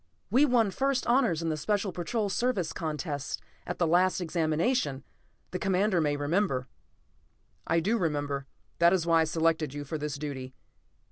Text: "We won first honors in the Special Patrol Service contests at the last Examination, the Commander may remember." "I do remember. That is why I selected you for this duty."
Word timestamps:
"We 0.31 0.45
won 0.45 0.71
first 0.71 1.05
honors 1.05 1.43
in 1.43 1.49
the 1.49 1.57
Special 1.57 1.91
Patrol 1.91 2.27
Service 2.27 2.73
contests 2.73 3.37
at 3.67 3.77
the 3.77 3.85
last 3.85 4.19
Examination, 4.19 5.03
the 5.51 5.59
Commander 5.59 6.01
may 6.01 6.15
remember." 6.17 6.67
"I 7.67 7.81
do 7.81 7.99
remember. 7.99 8.47
That 8.79 8.93
is 8.93 9.05
why 9.05 9.21
I 9.21 9.25
selected 9.25 9.75
you 9.75 9.85
for 9.85 9.99
this 9.99 10.15
duty." 10.15 10.55